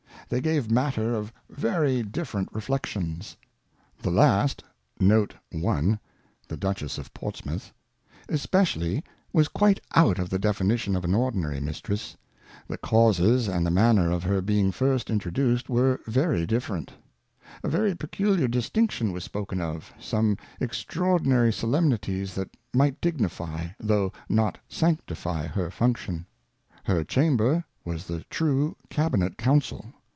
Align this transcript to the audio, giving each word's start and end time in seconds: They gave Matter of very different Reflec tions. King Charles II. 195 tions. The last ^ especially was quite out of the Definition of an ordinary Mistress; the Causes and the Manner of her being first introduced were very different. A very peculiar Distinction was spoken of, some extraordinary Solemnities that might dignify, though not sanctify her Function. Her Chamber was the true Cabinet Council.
They 0.29 0.39
gave 0.39 0.71
Matter 0.71 1.13
of 1.13 1.33
very 1.49 2.03
different 2.03 2.53
Reflec 2.53 2.85
tions. 2.85 3.35
King 4.01 4.13
Charles 4.15 4.55
II. 5.01 5.07
195 5.07 5.29
tions. 6.77 7.09
The 7.11 7.51
last 7.51 7.73
^ 8.29 8.33
especially 8.33 9.03
was 9.33 9.49
quite 9.49 9.81
out 9.93 10.19
of 10.19 10.29
the 10.29 10.39
Definition 10.39 10.95
of 10.95 11.03
an 11.03 11.13
ordinary 11.13 11.59
Mistress; 11.59 12.15
the 12.69 12.77
Causes 12.77 13.49
and 13.49 13.65
the 13.65 13.71
Manner 13.71 14.09
of 14.09 14.23
her 14.23 14.39
being 14.41 14.71
first 14.71 15.09
introduced 15.09 15.67
were 15.67 15.99
very 16.07 16.45
different. 16.45 16.93
A 17.61 17.67
very 17.67 17.93
peculiar 17.93 18.47
Distinction 18.47 19.11
was 19.11 19.25
spoken 19.25 19.59
of, 19.59 19.91
some 19.99 20.37
extraordinary 20.61 21.51
Solemnities 21.51 22.35
that 22.35 22.55
might 22.73 23.01
dignify, 23.01 23.67
though 23.81 24.13
not 24.29 24.59
sanctify 24.69 25.47
her 25.47 25.69
Function. 25.69 26.25
Her 26.85 27.03
Chamber 27.03 27.65
was 27.83 28.05
the 28.07 28.23
true 28.29 28.77
Cabinet 28.89 29.37
Council. 29.37 29.87